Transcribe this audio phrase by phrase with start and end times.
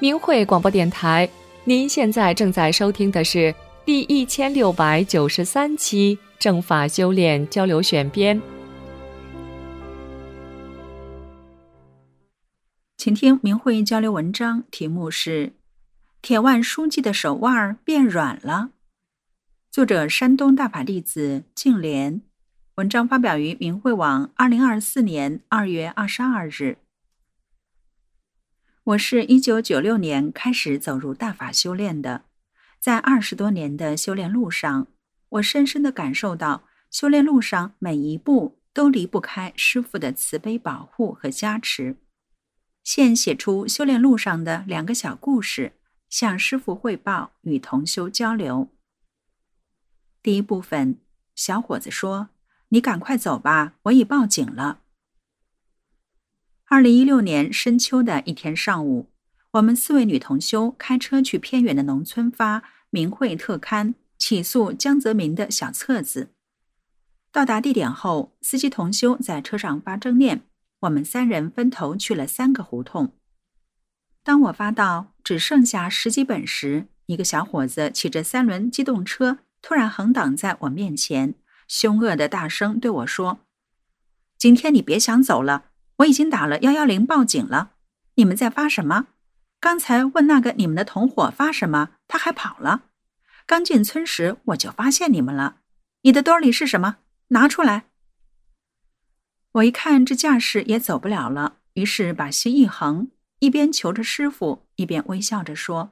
[0.00, 1.28] 明慧广播电台，
[1.64, 3.52] 您现在正在收听的是
[3.84, 8.40] 第一千六百九十三期正法修炼交流选编，
[12.96, 15.46] 请听明慧交流文章，题目是
[16.22, 18.70] 《铁腕书记的手腕变软了》，
[19.72, 22.22] 作者山东大法弟子静莲，
[22.76, 26.78] 文章发表于明慧网，二零二四年二月二十二日。
[28.88, 32.24] 我是一九九六年开始走入大法修炼的，
[32.80, 34.86] 在二十多年的修炼路上，
[35.28, 41.96] 我深深的感受到，修炼路上每一步都离不开师傅的慈悲保护和加持。
[42.82, 45.74] 现写出修炼路上的两个小故事，
[46.08, 48.70] 向师傅汇报，与同修交流。
[50.22, 50.98] 第一部分，
[51.34, 52.30] 小伙子说
[52.70, 54.80] ：“你赶快走吧，我已报警了。”
[56.70, 59.08] 二零一六年深秋的一天上午，
[59.52, 62.60] 我们四位女同修开车去偏远的农村发
[62.90, 66.28] 《明慧特刊》起诉江泽民的小册子。
[67.32, 70.42] 到达地点后，司机同修在车上发正念，
[70.80, 73.14] 我们三人分头去了三个胡同。
[74.22, 81.32] 当我发到只剩下十几本时，一个小伙子骑着三轮机动车突然横挡在我面前，
[81.66, 83.38] 凶恶的大声对我说
[84.36, 85.64] ：“今天你别想走了。”
[85.98, 87.72] 我已经打了幺幺零报警了，
[88.14, 89.08] 你们在发什么？
[89.60, 92.84] 刚才问那个你们的同伙发什么，他还跑了。
[93.46, 95.56] 刚进村时我就发现你们了。
[96.02, 96.98] 你的兜里是什么？
[97.28, 97.86] 拿出来。
[99.52, 103.10] 我一看这架势也走不了了，于是把心一横，
[103.40, 105.90] 一边求着师傅，一边微笑着说：“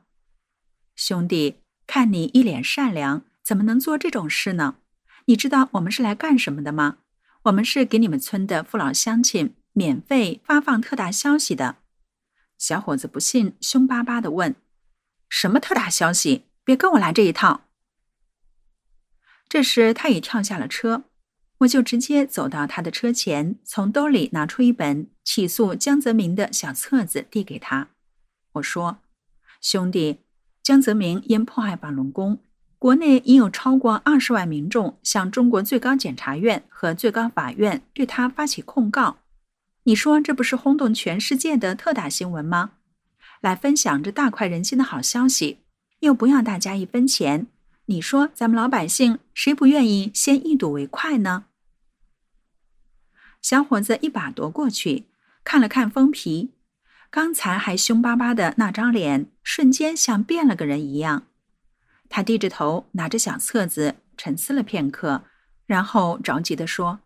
[0.94, 1.56] 兄弟，
[1.88, 4.76] 看你一脸善良，怎么能做这种事呢？
[5.24, 6.98] 你知道我们是来干什么的吗？
[7.44, 11.76] 我们是给你们村的父老乡亲。”免费发放特大消息的
[12.56, 14.56] 小伙子不信，凶巴巴的问
[15.28, 16.46] ：“什么特大消息？
[16.64, 17.64] 别跟我来这一套！”
[19.46, 21.04] 这时他已跳下了车，
[21.58, 27.90] 我就直接走到他的车前，从兜里拿出一本起诉江泽民的小册子递给他。
[28.52, 29.00] 我说
[29.60, 30.20] ：“兄弟，
[30.62, 32.42] 江泽民因迫害法轮功，
[32.78, 39.18] 国内已有超过二十万民众向中国最高检察院和最高法院对他发起控告。”
[39.86, 42.72] 你说这不是轰动全世界的特大新闻吗？
[43.40, 45.60] 来分享这大快人心的好消息，
[46.00, 47.46] 又不要大家一分钱。
[47.84, 51.44] 你说咱们老百姓谁不愿意先一睹为快呢？
[53.40, 55.04] 小伙子一把夺过去，
[55.44, 56.50] 看了看封皮，
[57.08, 61.28] 刚才还凶巴巴的那张脸，瞬间像变了个人一样。
[62.08, 65.22] 他低着头，拿着小册子，沉思了片刻，
[65.64, 66.98] 然后着急的说：“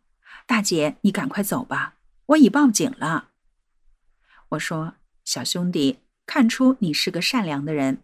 [0.49, 1.97] 大姐，你赶快走吧。”
[2.31, 3.31] 我已报警了。
[4.51, 8.03] 我说：“小兄弟，看出你是个善良的人。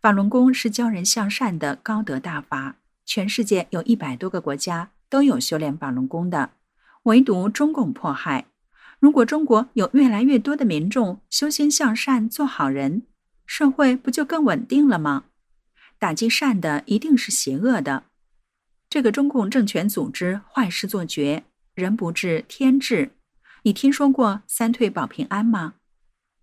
[0.00, 2.76] 法轮功是教人向善的高德大法，
[3.06, 6.50] 全世界有一百多个国家都有修炼法轮功的，
[7.04, 8.46] 唯独中共迫害。
[8.98, 13.04] 如果中国有越来越多的民众修心向善，做好人，
[13.46, 15.24] 社会不就更稳定了吗？
[15.98, 18.04] 打击善的一定是邪恶的。
[18.90, 23.12] 这个中共政权组织坏事做绝，人不治天治。”
[23.66, 25.76] 你听说过三退保平安吗？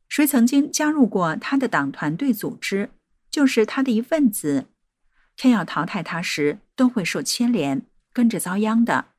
[0.09, 2.89] 谁曾经加入过他的党团队组织，
[3.29, 4.65] 就是他的一份子。
[5.35, 9.09] 天要淘汰他时，都会受牵连，跟着遭殃的。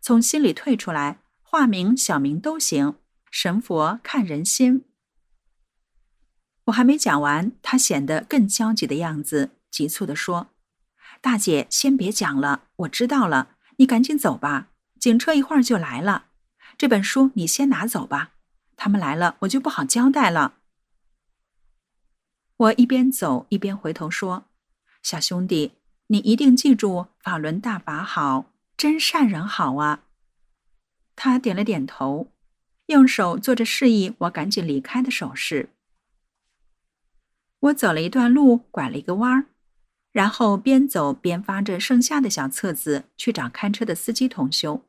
[0.00, 2.94] 从心里退出来，化名小名都行。
[3.32, 4.84] 神佛看人心。
[6.66, 10.50] 我还没讲完，他显得更焦急的样子，急促地说
[11.20, 14.68] ：“大姐，先别讲了，我知道了，你赶紧走吧，
[15.00, 16.26] 警车一会儿就来了。”
[16.80, 18.32] 这本书你先拿走吧，
[18.74, 20.54] 他们来了我就不好交代了。
[22.56, 24.46] 我一边走一边回头说
[25.04, 25.72] ：“小兄弟，
[26.06, 28.46] 你一定记住法轮大法好，
[28.78, 30.04] 真善人好啊。”
[31.14, 32.32] 他点了点头，
[32.86, 35.68] 用手做着示意我赶紧离开的手势。
[37.58, 39.44] 我走了一段路，拐了一个弯儿，
[40.12, 44.86] 然后边走边发着剩下的小册子去找看车的司机同修。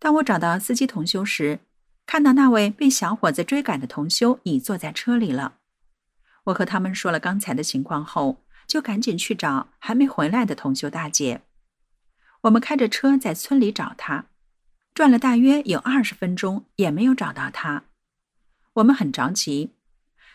[0.00, 1.60] 当我找到司机同修时，
[2.06, 5.58] 看到那位被小伙子追赶的同修已坐在车里了。
[6.44, 11.42] 我和他们说了刚才的情况后，就赶紧去找还没回来的同修大姐。
[12.40, 14.24] 我们开着车在村里找他，
[14.94, 17.84] 转了大约有二十分钟，也没有找到他。
[18.72, 19.74] 我们很着急。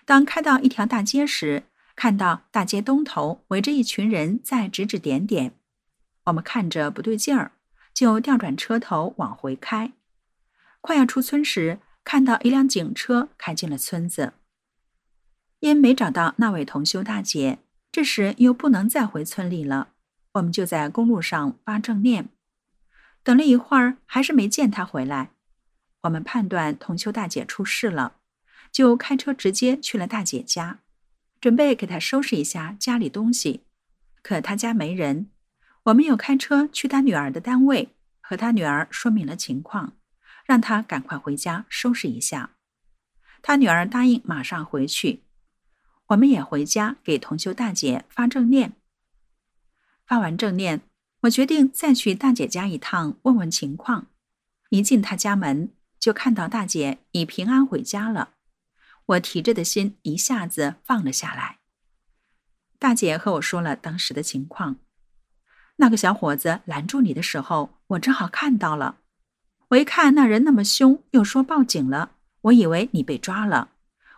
[0.06, 1.64] 当开到一条大街时，
[1.96, 5.54] 看到大街东头围着一群人在指指点点，
[6.26, 7.54] 我们看着不对劲儿。
[7.96, 9.94] 就调转车头往回开，
[10.82, 14.34] 快要出村时，看到一辆警车开进了村子。
[15.62, 17.60] 因没找到那位同修大姐，
[17.94, 19.94] 这时又不能再回村里了，
[20.34, 22.28] 我们就在公路上发正念。
[23.24, 25.32] 等了一会儿，还是没见她回来。
[26.02, 28.18] 我们判断同修大姐出事了，
[28.72, 30.82] 就开车直接去了大姐家，
[31.40, 33.64] 准备给她收拾一下家里东西。
[34.22, 35.32] 可她家没人，
[35.86, 37.90] 我们又开车去他女儿的单位，
[38.20, 39.96] 和他女儿说明了情况，
[40.44, 42.52] 让她赶快回家收拾一下。
[43.44, 45.22] 他女儿答应马上回去。
[46.08, 48.74] 我们也回家给同修大姐发正念。
[50.08, 50.82] 发完正念，
[51.22, 54.08] 我决定再去大姐家一趟，问问情况。
[54.70, 58.32] 一进她家门，就看到大姐已平安回家了。
[59.06, 61.60] 我提着的心一下子放了下来。
[62.80, 64.78] 大姐和我说了当时的情况。
[65.78, 68.98] 那个小伙子拦住你的时候，我正好看到了。
[69.70, 72.12] 我一看那人那么凶，又说报警了，
[72.42, 73.70] 我以为你被抓了。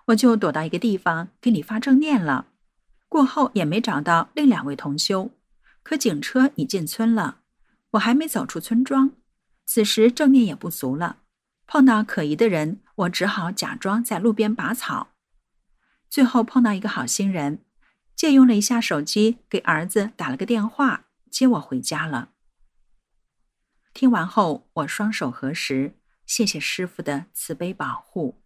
[0.07, 2.45] 我就躲到一个地方给你发正念了，
[3.09, 5.31] 过后也没找到另两位同修，
[5.83, 7.39] 可警车已进村了，
[7.91, 9.11] 我还没走出村庄，
[9.65, 11.17] 此时正念也不足了，
[11.65, 15.09] 碰到可疑的人，我只好假装在路边拔草，
[16.09, 17.59] 最后碰到一个好心人，
[18.15, 22.29] 借用了一下手机给儿子打了个电话，接我回家了。
[23.93, 25.93] 听完后，我双手合十，
[26.25, 28.41] 谢谢师傅的慈悲保护。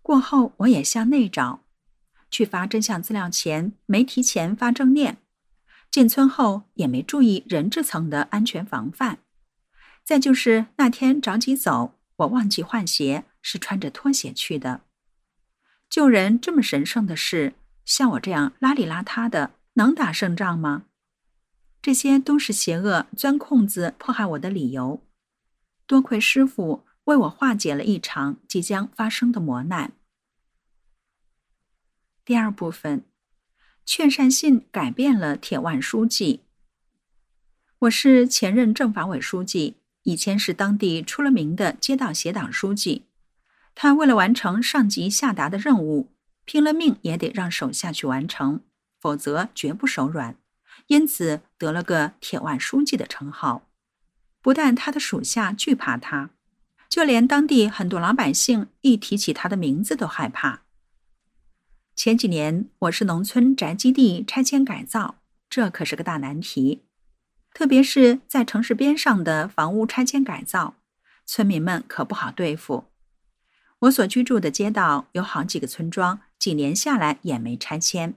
[0.00, 1.64] 过后，我也向内找，
[2.30, 5.18] 去发真相资料前没提前发正念，
[5.90, 9.18] 进村后也没注意人质层的安全防范。
[10.02, 14.80] 再就是那天着急走，我忘记换鞋，是穿着拖鞋去的。
[15.88, 20.84] 救人这么神圣的事，像我这样邋里邋遢的，能打胜仗吗？
[21.80, 25.02] 这些都是邪恶钻空子迫害我的理由。
[25.86, 26.84] 多亏师傅。
[27.04, 29.92] 为我化解了一场即将发生的磨难。
[32.24, 33.04] 第二部分，
[33.84, 36.42] 劝善信改变了铁腕书记。
[37.80, 43.06] 我是前任政法委书记，以前是当地出了名的街道协党书记。
[43.74, 46.12] 他为了完成上级下达的任务，
[46.44, 48.60] 拼了命也得让手下去完成，
[49.02, 50.36] 否则绝不手软。
[50.86, 53.68] 因此得了个“铁腕书记”的称号。
[54.40, 56.30] 不但他的属下惧怕他。
[56.88, 60.64] 就连当地很多老百姓一提起他的名字都害怕。
[61.96, 65.16] 前几年我是农村宅基地拆迁改造，
[65.48, 66.82] 这可是个大难题，
[67.54, 70.74] 特别是在城市边上的房屋拆迁改造，
[71.24, 72.84] 村民们可不好对付。
[73.80, 78.14] 我所居住的街道有好几个村庄，几年下来也没拆迁。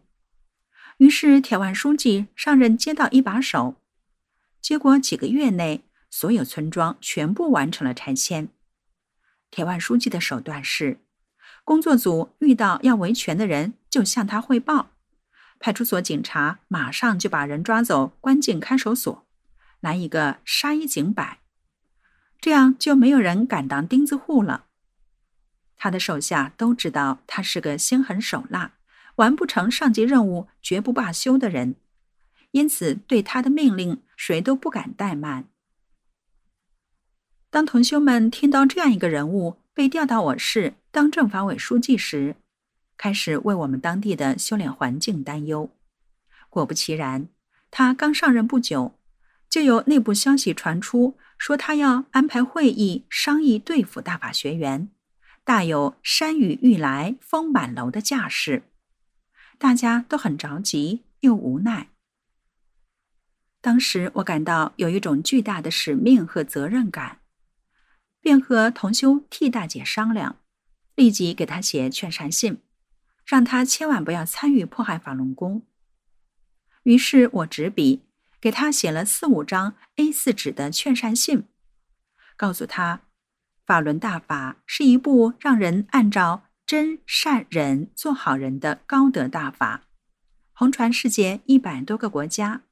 [0.98, 3.76] 于是铁腕书记上任街道一把手，
[4.62, 8.48] 结果几个月内，所有村庄全部完成了拆迁。
[9.52, 11.00] 铁腕书记的手段是，
[11.64, 14.92] 工作组遇到要维权的人，就向他汇报，
[15.60, 19.26] 派出所警察马上就把人抓走，关进看守所，
[19.82, 21.40] 来一个杀一儆百，
[22.40, 24.66] 这样就没有人敢当钉子户了。
[25.76, 28.75] 他的手下都知道他是个心狠手辣、
[29.16, 31.76] 完不成上级任务绝不罢休的人，
[32.52, 35.46] 因此对他的命令谁都不敢怠慢。
[37.50, 42.36] 当同修们听到这样一个人物被调到我市当政法委书记时，
[42.98, 45.70] 开始为我们当地的修炼环境担忧。
[46.50, 47.28] 果不其然，
[47.72, 49.00] 他刚上任不久，
[49.50, 54.90] 就有内部消息传出，说他要安排会议商议对付大法学员，
[55.44, 58.64] 大有山雨欲来风满楼的架势。
[59.58, 61.90] 大家都很着急又无奈。
[63.62, 67.20] 当时我感到有一种巨大的使命和责任感。
[68.22, 70.38] 便和同修替大姐商量，
[70.96, 72.58] 立即给她写劝善信，
[73.24, 75.62] 让她千万不要参与迫害法轮功。
[76.82, 78.02] 于是我执笔
[78.42, 81.44] 给她写了四五张 A 四纸的劝善信，
[82.36, 83.02] 告诉她，
[83.64, 89.84] 法轮大法是一部让人按照真善忍做好人的高德大法，
[90.52, 92.64] 红传世界一百多个国家，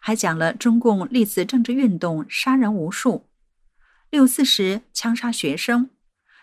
[0.00, 3.28] 还讲了中共历次政治运动杀人无数。
[4.10, 5.90] 六四时枪杀学生，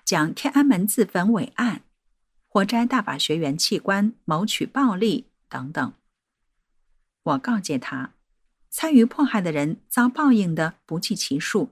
[0.04, 1.84] 讲天安门自焚伟案，
[2.50, 5.94] 火摘大法学员器官谋取暴利等等。
[7.24, 8.12] 我告诫他，
[8.70, 11.70] 参与迫害的人遭报应的不计其数。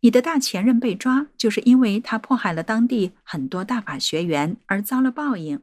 [0.00, 5.60] 你的大前任被抓，就是因为他迫害了当地很多大法学员而遭了报应。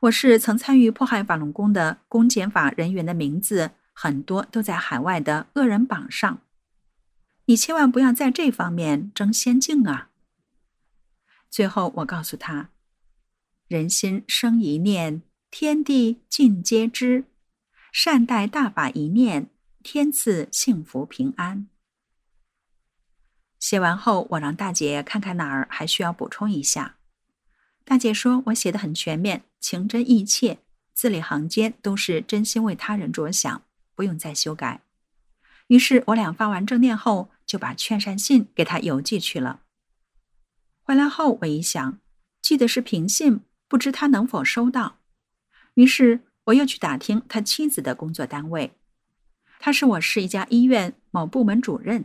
[0.00, 6.40] 我是曾参与迫害法轮功的公检法人员的名字，很多都在海外的恶人榜上。
[7.46, 10.10] 你千万不要在这方面争先进啊！
[11.50, 12.70] 最后，我告诉他，
[13.68, 17.24] 人心生一念，天地尽皆知。
[17.92, 19.48] 善待大法一念，
[19.82, 21.68] 天赐幸福平安。
[23.64, 26.96] 写完后，我让大姐看看哪儿还需要补充一下。
[27.82, 30.58] 大姐说我写的很全面，情真意切，
[30.92, 33.62] 字里行间都是真心为他人着想，
[33.94, 34.82] 不用再修改。
[35.68, 39.60] 于是我俩发完正念后，就把劝善信给他邮寄去了。
[40.82, 41.98] 回来后，我一想，
[42.42, 44.98] 寄的是平信，不知他能否收到。
[45.72, 48.72] 于是我又去打听他妻子的工作单位，
[49.58, 52.04] 他是我市一家医院某部门主任。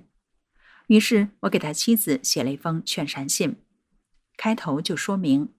[0.89, 3.57] 于是我给他妻子写了一封劝善信，
[4.37, 5.49] 开头就说明：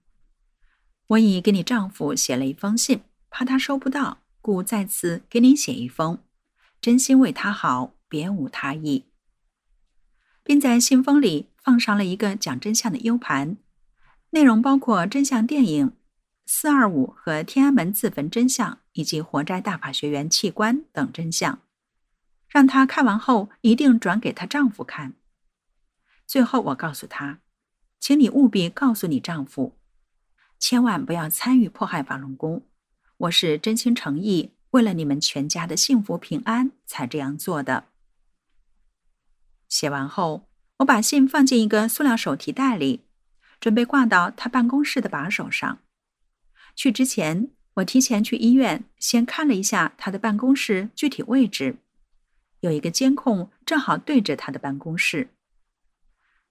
[1.07, 6.19] 我已给你丈夫写了一封信，怕他收不到，故在此给你写一封，
[6.81, 9.05] 真心为他好，别无他意。
[10.43, 13.55] 并在信封里放上了一个讲真相的 U 盘，
[14.31, 15.93] 内容包括真相电影、
[16.45, 21.59] 四二五和天安门自焚真相，以及活摘大法学员器官等真相，
[22.49, 25.13] 让她看完后一定转给她丈夫看。
[26.31, 27.39] 最后，我告诉他，
[27.99, 29.75] 请你务必告诉你丈夫，
[30.57, 32.63] 千万不要参与迫害法轮功，
[33.17, 37.89] 我是真心诚意，为了你们全家的幸福平安才这样做的。
[39.67, 40.47] 写完后，
[40.77, 43.01] 我把信放进一个塑料手提袋里，
[43.59, 45.79] 准备挂到他办公室的把手上。
[46.77, 51.75] 去之前，我提前去医院先看了一下他的办公室具体位置，
[52.61, 55.31] 有一个监控正好对着他的办公室。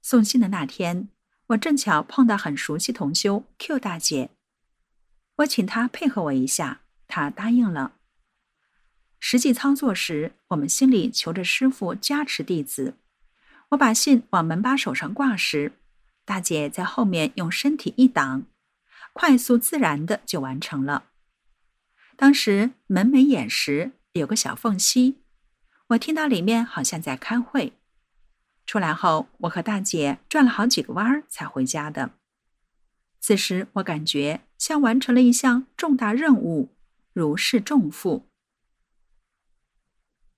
[0.03, 1.09] 送信的那天，
[1.49, 4.31] 我正巧碰到很熟悉同修 Q 大姐，
[5.37, 7.93] 我请她配合我一下，她答应了。
[9.19, 12.95] 实际操作时，我们心里求着师傅加持弟子。
[13.71, 15.73] 我把信往门把手上挂时，
[16.25, 18.45] 大姐在后面用身体一挡，
[19.13, 21.05] 快速自然的就完成了。
[22.17, 25.17] 当时门没掩时，有个小缝隙，
[25.89, 27.75] 我听到里面好像在开会。
[28.71, 32.13] 出来后，我和大姐转了好几个弯儿才回家的。
[33.19, 36.69] 此时我感觉像完成了一项重大任务，
[37.13, 38.29] 如释重负。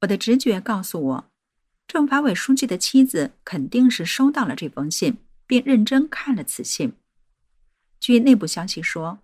[0.00, 1.30] 我的直觉告诉我，
[1.86, 6.94] 政法委书记的妻子肯定是收到了这封信，并认真看了此信。
[8.00, 9.18] 据内部消息说，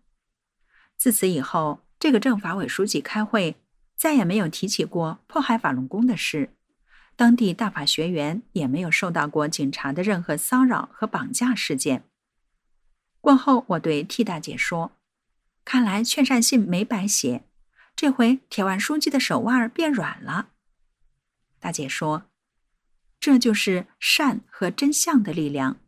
[0.98, 3.56] 自此以后，这个政法委书记开会
[3.96, 6.50] 再也没有提起过迫害法轮功的事。
[7.18, 12.04] 当地大法学员也没有受到过警察的任何骚扰和绑架事件。
[13.20, 14.92] 过后，我对 T 大姐说
[15.66, 17.42] ：“看来劝善信没白写，
[17.96, 20.50] 这回铁腕书记的手腕变软了。”
[21.58, 22.22] 大姐说
[23.18, 25.78] ：“这就是善和真相的力量。”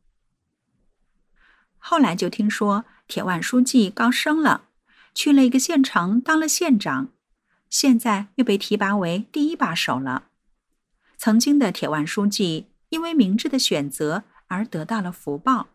[1.78, 4.64] 后来就听说铁腕书记高升了，
[5.14, 7.10] 去了一个县城当了县长，
[7.68, 10.29] 现在又被提拔为第一把手了。
[11.20, 15.68] 曾经的铁腕书记因为明智的选择而得到了福报，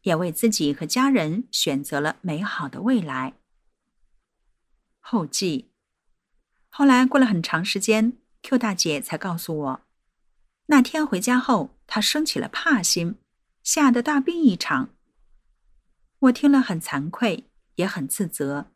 [0.00, 3.34] 也为自己和家人选择了美好的未来。
[4.98, 5.68] 后记，
[6.70, 9.80] 后来过了很长时间，Q 大姐才告诉我，
[10.68, 13.16] 那天回家后，她生起了怕心，
[13.62, 14.88] 吓得大病一场。
[16.20, 18.72] 我听了很惭愧，也很自责，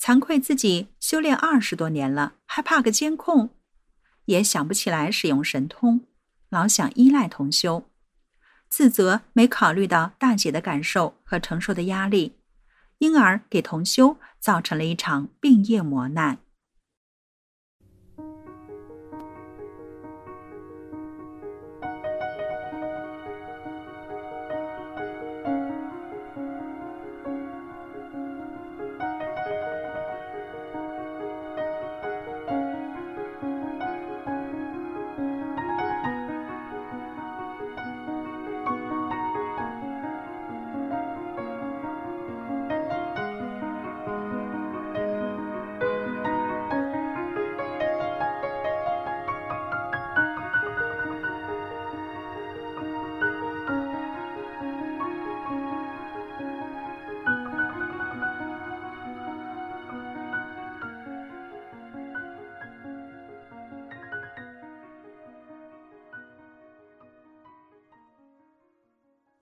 [0.00, 3.54] 惭愧自己修炼二十多年了，还怕个监控。
[4.28, 6.02] 也想不起来使用神通，
[6.50, 7.88] 老想依赖同修，
[8.68, 12.36] 自责没考虑到大姐的感受和承受的压力，
[12.98, 16.38] 因而给同修造成了一场病业磨难。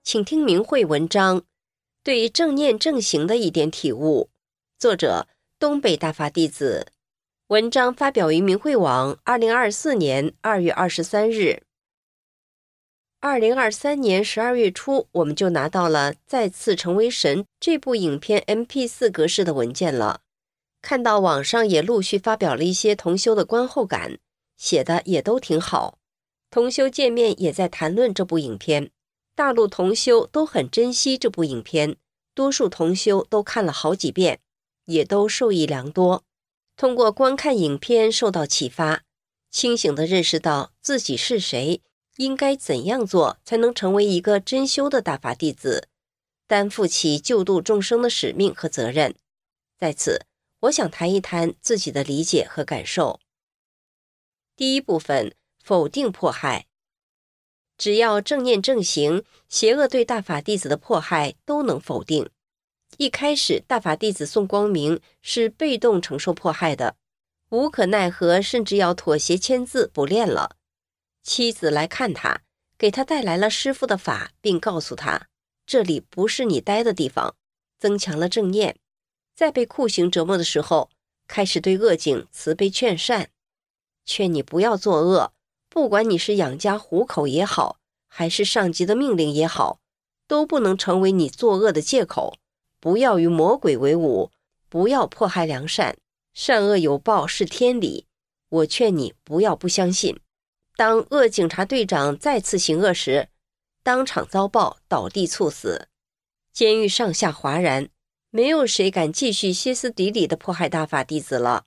[0.07, 1.43] 请听明慧文章，
[2.01, 4.29] 对正念正行的一点体悟。
[4.79, 5.27] 作者：
[5.59, 6.87] 东北大法弟子。
[7.47, 11.61] 文章发表于明慧网，二零二四年二月二十三日。
[13.19, 20.21] 二零二三年十二月初，我们就拿到了《再次成为神》这部影片 MP 四格式的文件了。
[20.81, 24.17] 看到网上也陆续发表了一些同修的观后感，
[24.55, 25.97] 写的也都挺好。
[26.49, 28.89] 同修见面也在谈论这部影片，
[29.37, 31.97] 大陆同修都很珍惜这部影片，
[32.33, 34.39] 多数同修都看了好几遍，
[34.85, 36.23] 也都受益良多。
[36.75, 39.03] 通过观看影片受到启发，
[39.51, 41.83] 清醒地认识到自己是谁，
[42.15, 45.87] 应该怎样做才能成为一个真修的大法弟子，
[46.47, 49.13] 担负起救度众生的使命和责任。
[49.77, 50.25] 在此。
[50.61, 53.19] 我想谈一谈自己的理解和感受。
[54.55, 56.65] 第一部分，否定迫害。
[57.77, 62.29] 只要正念正行，邪恶对大法弟子的迫害都能否定。
[62.97, 66.95] 一开始，大法弟子宋光明是被动承受迫害的，
[67.49, 70.55] 无可奈何，甚至要妥协签字不练了。
[71.21, 72.41] 妻子来看他，
[72.77, 75.27] 给他带来了师傅的法，并告诉他
[75.65, 77.35] 这里不是你待的地方，
[77.77, 78.79] 增强了正念。
[79.35, 80.89] 在被酷刑折磨的时候，
[81.27, 83.29] 开始对恶境慈悲劝善，
[84.05, 85.33] 劝你不要作恶。
[85.77, 89.79] 不管你是养家糊口也好，还是上级的命令也好，
[90.27, 92.39] 都不能成为你作恶的借口。
[92.79, 94.31] 不要与魔鬼为伍，
[94.69, 95.95] 不要迫害良善，
[96.33, 98.07] 善恶有报是天理。
[98.49, 100.19] 我劝你不要不相信。
[100.75, 103.29] 当恶警察队长再次行恶时，
[103.83, 105.89] 当场遭报，倒地猝死，
[106.51, 107.89] 监狱上下哗然。
[108.31, 111.65] 没有谁敢继续歇斯底里的迫害大法弟子了。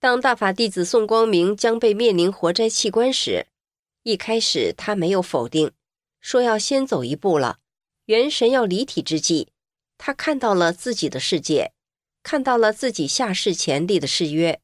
[0.00, 3.48] 当大法弟子宋光明将被面临活摘器官时，
[4.02, 5.72] 一开始他没有否定，
[6.22, 7.58] 说要先走一步了。
[8.06, 9.48] 元神要离体之际，
[9.98, 11.72] 他看到了自己的世界，
[12.22, 14.62] 看到了自己下世前立的誓约：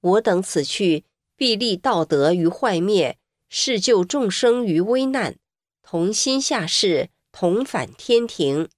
[0.00, 1.04] 我等此去，
[1.36, 3.18] 必立道德于坏灭，
[3.50, 5.36] 是救众生于危难，
[5.82, 8.70] 同心下世，同返天庭。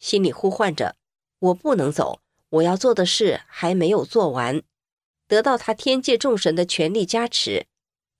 [0.00, 0.96] 心里呼唤着
[1.38, 2.20] ：“我不能走，
[2.50, 4.60] 我要做的事还没有做完。”
[5.28, 7.66] 得到他天界众神的全力加持，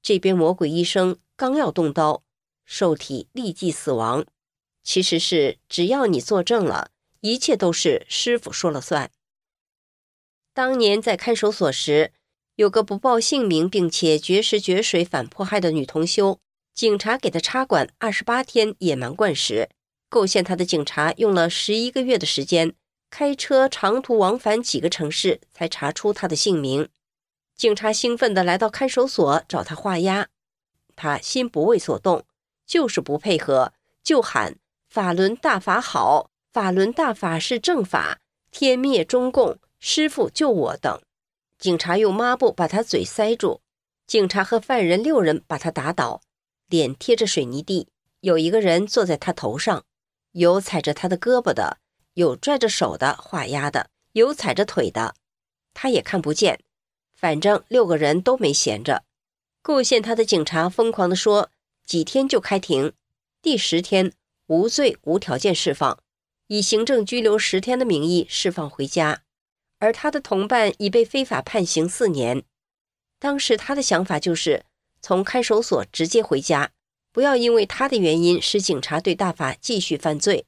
[0.02, 2.22] 这边魔鬼医生刚要动刀，
[2.64, 4.24] 受体立即死亡。
[4.84, 6.90] 其实是只要你作证了，
[7.20, 9.10] 一切都是师傅说了算。
[10.54, 12.12] 当年在看守所时，
[12.56, 16.40] 有个不报姓名并且绝食绝水反迫害的女同修，
[16.74, 19.68] 警察给她插管二十八天野蛮灌食。
[20.10, 22.74] 构陷他的警察用了十一个月的时间，
[23.10, 26.88] 开车长途往返几个城市，才查出他的姓名。
[27.58, 30.28] 警察兴奋地来到看守所找他画押，
[30.94, 32.24] 他心不为所动，
[32.64, 33.72] 就是不配合，
[34.04, 34.56] 就喊
[34.88, 38.20] “法轮大法好，法轮大法是正法，
[38.52, 41.02] 天灭中共，师傅救我”等。
[41.58, 43.60] 警察用抹布把他嘴塞住，
[44.06, 46.20] 警察和犯人六人把他打倒，
[46.68, 47.88] 脸贴着水泥地，
[48.20, 49.84] 有一个人坐在他头上。
[50.30, 51.78] 有踩着他的胳膊的，
[52.14, 55.16] 有拽着手的画押的，有踩着腿的，
[55.74, 56.60] 他也看不见。
[57.18, 59.02] 反正六个人都没闲着。
[59.60, 61.50] 构陷他的警察疯狂地说
[61.84, 62.92] ：“几天就开庭，
[63.42, 64.12] 第十天
[64.46, 65.98] 无罪无条件释放，
[66.46, 69.22] 以行政拘留十天的名义释放回家。”
[69.80, 72.44] 而他的同伴已被非法判刑四年。
[73.18, 74.64] 当时他的想法就是
[75.02, 76.70] 从看守所直接回家。
[77.10, 80.46] 不要因为他的原因使警察对大法继续犯罪。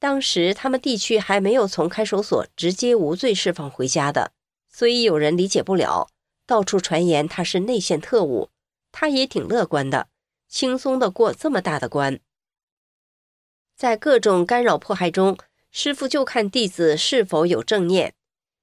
[0.00, 4.32] 当时他们地区还没有从看守所直接无罪释放回家的，
[4.80, 6.08] 所以有人理解不了，
[6.46, 8.48] 到处传言他是内线特务。
[8.90, 10.08] 他也挺乐观的，
[10.48, 12.18] 轻松的过这么大的关。
[13.76, 15.36] 在各种干扰迫害中，
[15.70, 18.14] 师傅就看弟子是否有正念，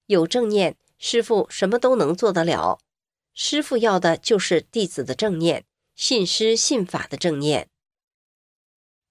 [0.08, 2.80] 有正念，师傅什么都能做得了。
[3.36, 5.66] 师傅要的就是弟子的正念。
[5.96, 7.70] 信师信法的正念。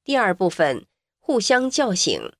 [0.02, 0.88] 第二部分，
[1.20, 2.32] 互相叫醒。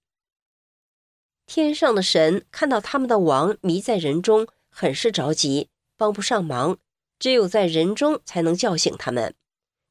[1.47, 6.77] 天上的神看到他们的王迷在人中，很是着急，帮不上忙，
[7.19, 9.35] 只有在人中才能叫醒他们。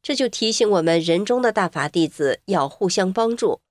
[0.04, 3.62] 这就提醒我们，人中的大法弟子要互相帮助，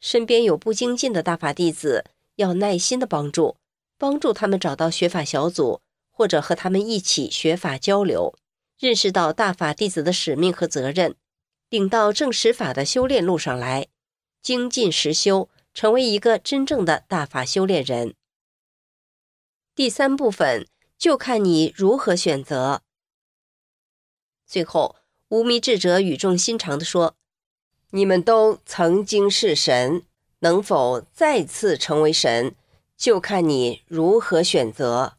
[0.00, 3.58] 身边有不精进的大法弟子，要耐心的帮助，
[3.96, 8.34] 帮助他们找到学法小组，或者和他们一起学法交流。
[8.76, 11.14] 认识到大法弟子的使命和责任，
[11.70, 13.86] 领到正实法的修炼路上来，
[14.42, 18.16] 精进实修，成为一个真正的大法修炼人。
[19.76, 22.80] 第三部分就看你如何选择。
[24.46, 24.96] 最后，
[25.28, 27.14] 无名智者语重心长地说
[27.92, 30.02] ：“你们都曾经是神，
[30.38, 32.54] 能否再次成为神，
[32.96, 35.18] 就看你如何选择。”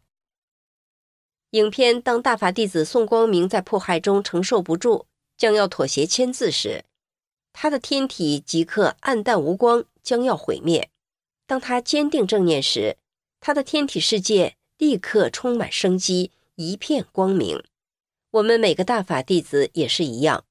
[1.52, 5.06] 影片当大法弟子宋光明在迫害中承受不住，
[5.38, 6.84] 将要妥协签字时，
[7.54, 10.90] 他的天体即刻暗淡无光，将要毁灭；
[11.46, 12.98] 当他坚定正念时，
[13.48, 17.64] 他的天体世界立刻充满生机，一片光明。
[18.32, 20.44] 我们每个大法弟子也是一样，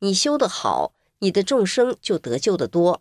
[0.00, 3.00] 你修得好，你的众生就得救的多；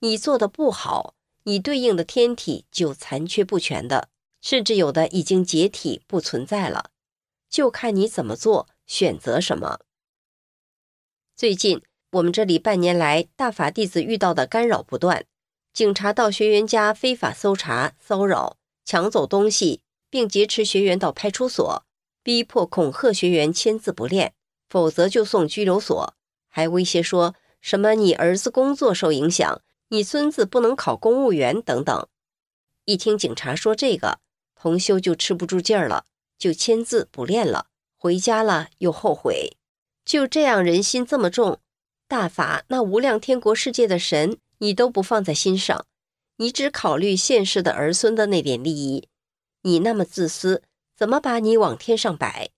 [0.00, 4.10] 你做的不好，你对应的天体就残缺不全的，
[4.42, 6.90] 甚至有的已经解体不存在了。
[7.48, 9.80] 就看你怎么做，选择什么。
[11.34, 15.24] 最近我们这里半年来，大法弟子遇到的干扰不断，
[15.72, 21.84] 警察到学员家非法搜查、骚扰、抢走东西，并劫持学员到派出所。
[22.24, 24.34] 逼迫恐吓学员签字不练，
[24.68, 26.14] 否则就送拘留所，
[26.48, 32.06] 还威胁说什么你儿子工作受影响，你孙子不能考公务员等等。
[32.84, 34.20] 一听警察说这个，
[34.54, 36.04] 同修就吃不住劲儿了，
[36.38, 37.66] 就签字不练了，
[37.96, 39.56] 回家了又后悔。
[40.04, 41.58] 就这样人心这么重，
[42.06, 45.86] 大法那无量天国世界的神你都不放在心上，
[46.42, 49.06] 你只考虑现世的儿孙的那点利益，
[49.62, 50.64] 你那么自私。
[50.96, 52.50] 怎么把你往天上摆？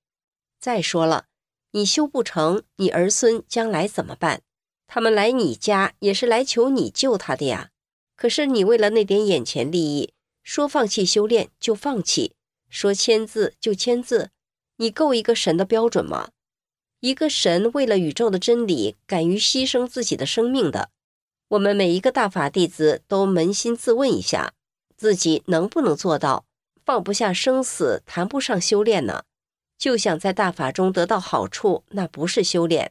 [0.59, 1.27] 再说了，
[1.73, 4.41] 你修不成，你儿孙将来怎么办？
[4.87, 7.73] 他们来你家也是来求你救他的呀。
[8.17, 12.33] 可是你为了那点眼前利益，说放弃修炼就放弃，
[12.71, 14.31] 说签字就签字，
[14.79, 16.31] 你够一个神的标准吗？
[17.01, 20.89] 一个神为了宇宙的真理，敢于牺牲自己的生命的，
[21.55, 24.55] 我们每一个大法弟子都扪心自问一下，
[24.97, 26.45] 自己能不能做到？
[26.85, 29.23] 放不下生死，谈不上修炼呢。
[29.79, 32.91] 就想在大法中得到好处，那不是修炼。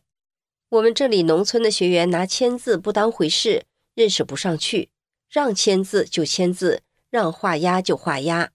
[0.69, 4.89] 我们这里农村的学员拿签字不当回事，认识不上去，
[5.29, 8.51] 让签字就签字，让画押就画押。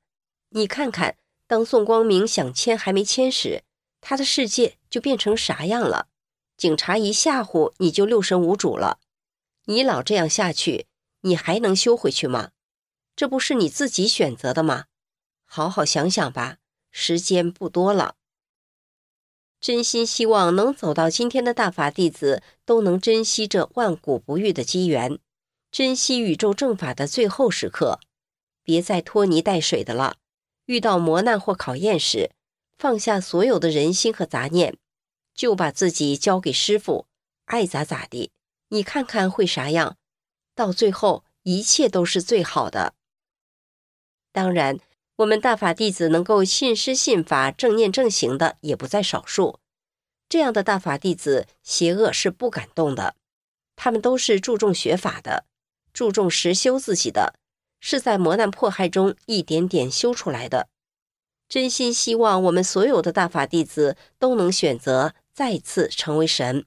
[0.50, 1.16] 你看看，
[1.46, 3.62] 当宋光明想签还没签时，
[4.00, 6.06] 他的世界就变成啥样了？
[6.56, 8.98] 警察一吓唬，你就六神无主了。
[9.70, 10.86] 你老这样下去，
[11.20, 12.52] 你还能修回去吗？
[13.14, 14.86] 这不是你自己选择的吗？
[15.44, 16.56] 好好想想吧，
[16.90, 18.14] 时间不多了。
[19.60, 25.18] 真心希望能走到今天的大法弟子都能珍惜这万古不遇的机缘，
[25.70, 28.00] 珍惜宇宙正法的最后时刻，
[28.62, 30.16] 别再拖泥带水的了。
[30.64, 32.30] 遇到磨难或考验时，
[32.78, 34.78] 放下所有的人心和杂念，
[35.34, 37.06] 就把自己交给师傅，
[37.44, 38.30] 爱咋咋地。
[38.68, 39.96] 你看看会啥样？
[40.54, 42.94] 到最后，一切都是最好的。
[44.32, 44.78] 当然。
[45.18, 49.58] 我们大法弟子能够信师信法、正念正行的也不在少数。
[50.28, 53.16] 这样的大法弟子，邪恶是不敢动的。
[53.74, 55.44] 他们都是注重学法的，
[55.92, 57.34] 注重实修自己的，
[57.80, 60.68] 是在磨难迫害中一点点修出来的。
[61.48, 66.64] 真心希望我们所有的大法弟子都能选择再次成为神，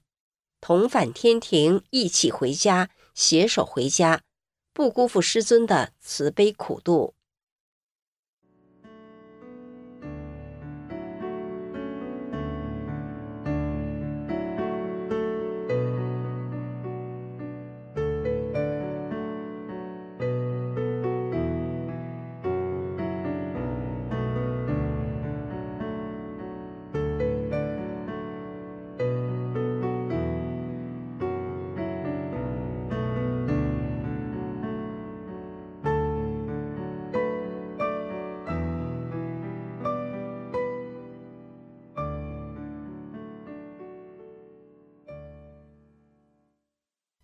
[0.62, 4.22] 同返天庭，一起回家，携手回家，
[4.72, 7.14] 不辜负师尊的慈悲苦度。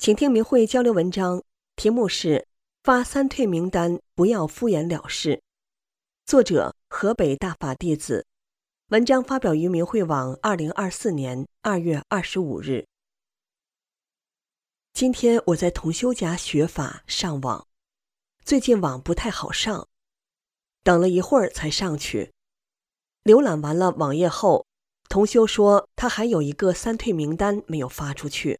[0.08, 1.44] 请听明慧交流文章，
[1.76, 2.48] 题目是
[2.82, 5.42] “发三退名单，不要敷衍了事”。
[6.24, 8.24] 作者：河北大法弟子。
[8.86, 12.86] 文章发表于明慧网，二零二四年二月二十五日。
[14.94, 17.66] 今天我在同修家学法上网，
[18.42, 19.86] 最近网不太好上，
[20.82, 22.32] 等了一会儿才上去。
[23.24, 24.64] 浏览完了网页后，
[25.10, 28.58] 同修说他还有一个三退名单没有发出去。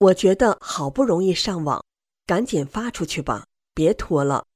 [0.00, 1.84] 我觉得好不容易上网，
[2.24, 4.46] 赶紧发出去吧，别拖了，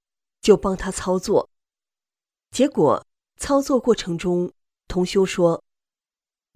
[0.41, 1.51] 就帮他操作。
[2.51, 4.51] 结果操作过程中，
[4.89, 5.63] 同修说：“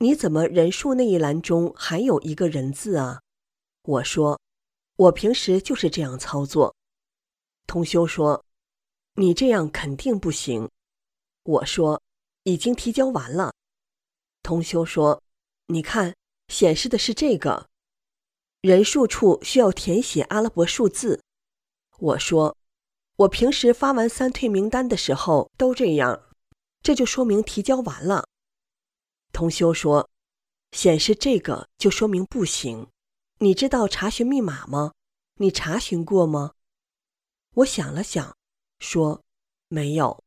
[0.00, 3.20] 你怎么人数那一栏中还有一个人字啊？”
[3.84, 4.40] 我说
[4.96, 6.74] ：“我平时就是这样操作。”
[7.68, 8.42] 同修说
[9.16, 10.66] ：“你这样肯定不行。”
[11.44, 12.00] 我说
[12.44, 13.52] ：“已经提交完了。”
[14.42, 15.22] 同修说
[15.68, 16.16] ：“你看，
[16.48, 17.68] 显示的是这个。”
[18.68, 21.22] 人数处需要填写阿拉伯数字。
[22.00, 22.54] 我说，
[23.16, 26.24] 我平时发完三退名单的时候都这样，
[26.82, 28.28] 这就说明提交完了。
[29.32, 30.10] 同修说，
[30.72, 32.86] 显示这个就说明不行。
[33.38, 34.92] 你知道查询密码吗？
[35.36, 36.52] 你查询过吗？
[37.54, 38.36] 我想了想，
[38.80, 39.22] 说
[39.68, 40.22] 没有。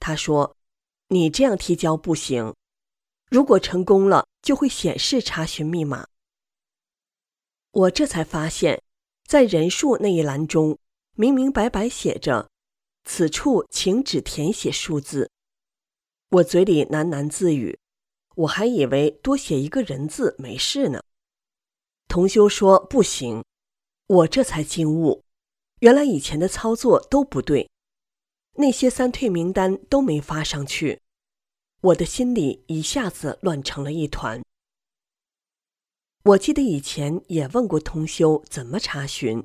[0.00, 0.56] 他说
[1.14, 2.56] ：“你这样提交不行，
[3.30, 6.04] 如果成功了，就会显示查询密码。”
[7.72, 8.82] 我这才发现，
[9.26, 10.78] 在人数那一栏中，
[11.16, 12.50] 明明白白写着
[13.04, 15.30] ：“此处请只填写数字。”
[16.28, 17.78] 我嘴里喃喃自语，
[18.36, 21.02] 我还以为多写一个人字没事呢。
[22.08, 23.42] 同修说不行，
[24.06, 25.24] 我这才惊悟，
[25.80, 27.70] 原来以前的操作都不对，
[28.56, 31.00] 那些三退名单都没发上去，
[31.80, 34.42] 我的心里一下子乱成了一团。
[36.24, 39.44] 我记得以前也问过同修怎么查询，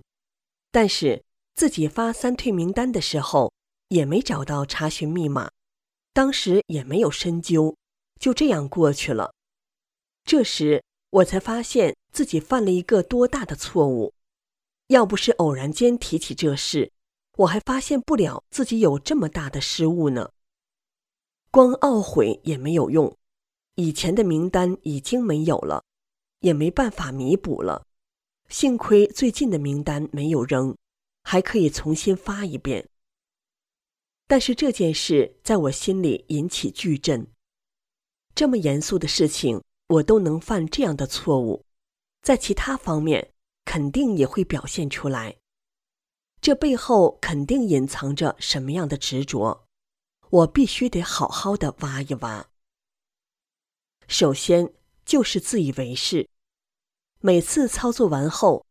[0.72, 3.54] 但是自己发三退名单的时候
[3.90, 5.52] 也没找到查询密码，
[6.14, 7.76] 当时也没有深究，
[8.20, 9.34] 就这样过去了。
[10.24, 10.84] 这时。
[11.10, 14.14] 我才发现自己犯了一个多大的错误！
[14.88, 16.92] 要不是偶然间提起这事，
[17.38, 20.32] 我还发现不了自己有这么大的失误呢。
[21.50, 23.18] 光懊悔也没有用，
[23.76, 25.86] 以前的名单已经没有了，
[26.40, 27.86] 也没办法弥补了。
[28.50, 30.76] 幸亏最近的名单没有扔，
[31.24, 32.90] 还可以重新发一遍。
[34.28, 37.28] 但是这件事在我心里引起巨震，
[38.36, 39.62] 这么严肃的事情。
[39.90, 41.64] 我都能犯这样的错误，
[42.22, 45.38] 在其他方面肯定也会表现出来。
[46.42, 49.66] 这背后肯定隐藏着什么样的执着，
[50.30, 52.50] 我必须得好好的挖一挖。
[54.10, 54.74] 首先
[55.08, 56.30] 就是自以为是，
[57.22, 58.66] 每次操作完后，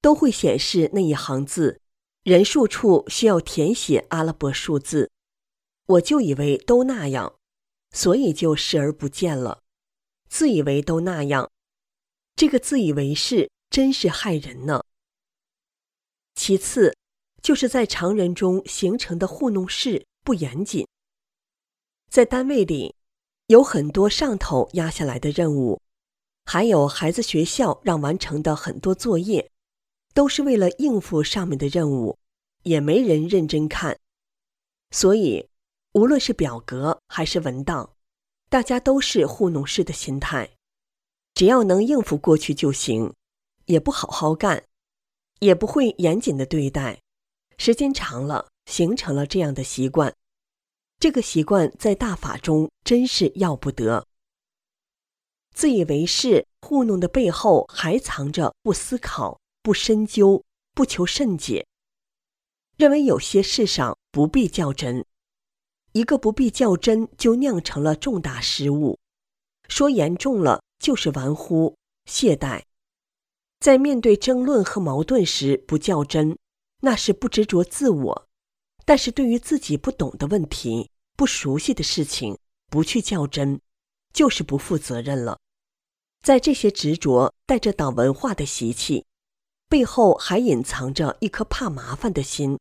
[0.00, 1.82] 都会显示那一行字，
[2.22, 5.10] 人数处需要填写阿拉伯数字，
[5.86, 7.34] 我就以为都那样，
[7.90, 9.60] 所以就视而不见了。
[10.28, 11.50] 自以为都那样，
[12.36, 14.84] 这个自以为是真是害人呢。
[16.36, 16.96] 其次，
[17.42, 20.86] 就是在常人中形成的糊弄事不严谨。
[22.08, 22.94] 在单位里，
[23.52, 25.78] 有很多上头压下来的任务，
[26.46, 29.50] 还有孩子学校让完成的很多作业，
[30.14, 32.16] 都是为了应付上面的任务，
[32.62, 33.98] 也没人认真看。
[34.90, 35.50] 所以，
[35.92, 37.90] 无论是表格还是文档。
[38.48, 40.48] 大家都是糊弄式的心态，
[41.34, 43.12] 只要能应付过去就行，
[43.66, 44.64] 也不好好干，
[45.40, 47.02] 也不会严谨的对待，
[47.58, 50.14] 时间长了，形成了这样的习惯。
[51.02, 54.06] 这个习惯在大法中真是要不得。
[55.52, 61.66] 自以为是、糊弄的背后，还藏着不思考、不深究、不求甚解，
[62.76, 65.04] 认为有些事上不必较真。
[65.90, 68.96] 一个不必较真，就酿成了重大失误。
[69.68, 72.62] 说严重了，就是玩忽、懈怠。
[73.58, 76.38] 在面对争论和矛盾时不较真，
[76.82, 78.28] 那是不执着自我；
[78.84, 80.90] 但是对于自己不懂的问题、
[81.22, 82.36] 不熟悉的事情，
[82.68, 83.60] 不去较真，
[84.12, 85.38] 就是不负责任了。
[86.20, 89.06] 在这些执着带着党文化的习气，
[89.68, 92.58] 背后还隐藏着一颗怕麻烦的心，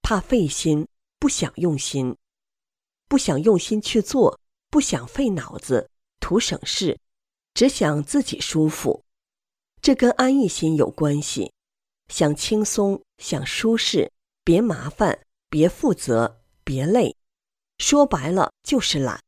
[0.00, 0.86] 怕费心，
[1.18, 2.16] 不想用心。
[3.08, 4.38] 不想用心去做，
[4.70, 6.96] 不想费脑子，图省事，
[7.52, 9.02] 只想自己舒服，
[9.82, 11.52] 这跟安逸心有关系。
[12.06, 14.12] 想轻松，想舒适，
[14.44, 15.18] 别麻烦，
[15.50, 17.16] 别负责，别累，
[17.86, 19.22] 说白了就是懒。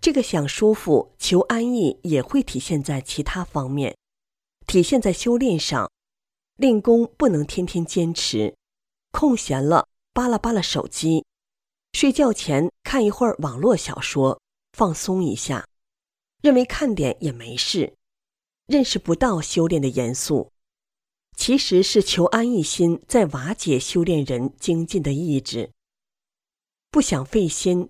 [0.00, 3.96] 这个想舒服、求安逸，也会体现在其他方面，
[4.68, 5.90] 体现在修炼上。
[6.58, 8.54] 练功不能天天坚持，
[9.10, 11.24] 空闲了扒拉扒拉手机。
[11.92, 14.40] 睡觉前看一会儿网络小说，
[14.72, 15.66] 放松一下，
[16.40, 17.96] 认为看点也没事，
[18.68, 20.52] 认识不到修炼的严肃，
[21.36, 25.72] 其实是求安逸心在瓦解修炼人精进的意志。
[26.92, 27.88] 不想费心，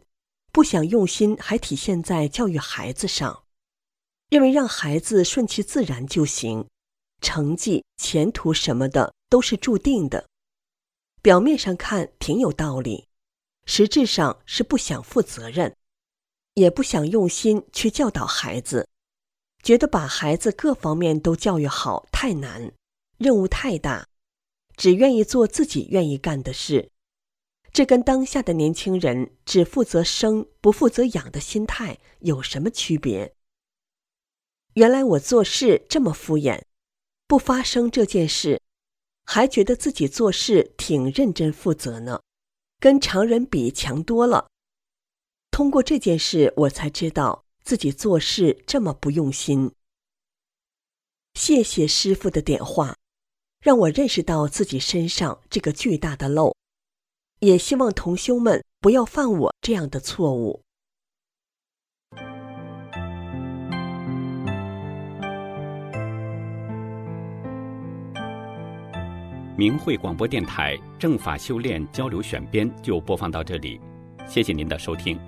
[0.53, 3.45] 不想用心，还体现在教育孩子上，
[4.29, 6.69] 认为让孩子顺其自然就行，
[7.23, 10.29] 成绩、前途什么的都是注定的。
[11.23, 13.09] 表面上看挺有道理。
[13.67, 15.77] 实质上是不想负责任，
[16.55, 18.89] 也不想用心去教导孩子，
[19.63, 22.73] 觉得把孩子各方面都教育好太难，
[23.17, 24.09] 任务太大，
[24.77, 26.91] 只愿意做自己愿意干的事。
[27.73, 33.35] 这跟当下的年轻人只负责生不负责养的心态有什么区别？
[34.75, 36.63] 原来我做事这么敷衍，
[37.27, 38.61] 不发生这件事，
[39.25, 42.21] 还觉得自己做事挺认真负责呢。
[42.79, 44.49] 跟常人比强多了。
[45.51, 49.73] 通过这件事，我才知道自己做事这么不用心。
[51.35, 52.97] 谢谢师傅的点化，
[53.61, 56.57] 让我认识到自己身上这个巨大的漏，
[57.41, 60.63] 也希望同修们不要犯我这样的错误。
[69.57, 73.79] 明慧广播电台正法修炼交流选编就播放到这里，
[74.27, 75.19] 谢谢您的收听。